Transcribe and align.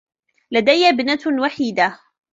لديّ 0.51 0.83
ابنة 0.89 1.19
وحيدة. 1.43 1.99